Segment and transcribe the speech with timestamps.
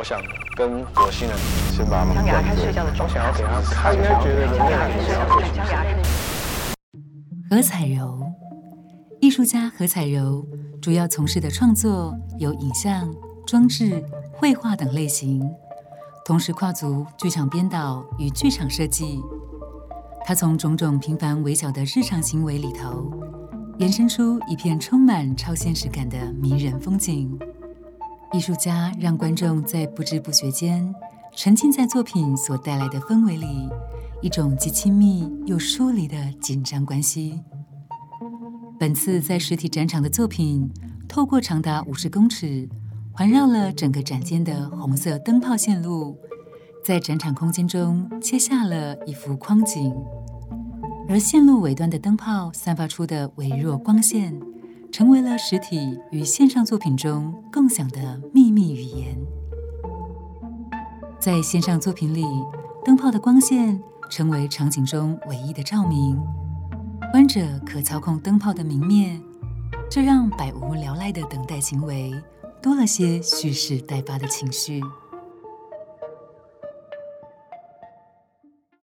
[0.00, 0.18] 我想
[0.56, 1.36] 跟火星人
[1.70, 5.84] 先把他们想给他看睡觉的我想要给他看，应该觉得人类很想要想给他看
[7.50, 8.22] 何彩柔，
[9.20, 10.48] 艺术家何彩柔
[10.80, 13.14] 主要从事的创作有影像、
[13.46, 14.02] 装置、
[14.32, 15.46] 绘画等类型，
[16.24, 19.20] 同时跨足剧场编导与剧场设计。
[20.24, 23.12] 他从种种平凡微小的日常行为里头，
[23.76, 27.38] 延伸出一片充满超现实感的迷人风景。
[28.32, 30.94] 艺术家让观众在不知不觉间
[31.36, 33.68] 沉浸在作品所带来的氛围里，
[34.22, 37.40] 一种既亲密又疏离的紧张关系。
[38.78, 40.70] 本次在实体展场的作品，
[41.08, 42.68] 透过长达五十公尺、
[43.12, 46.16] 环绕了整个展间的红色灯泡线路，
[46.84, 49.92] 在展场空间中切下了一幅框景。
[51.08, 54.40] 而线路尾端的灯泡散发出的微弱光线，
[54.92, 59.16] 成为了实体与线上作品中共享的秘密语言。
[61.18, 62.24] 在线上作品里，
[62.84, 66.18] 灯泡的光线成为场景中唯一的照明，
[67.12, 69.20] 观者可操控灯泡的明灭，
[69.88, 72.12] 这让百无聊赖的等待行为
[72.60, 74.80] 多了些蓄势待发的情绪。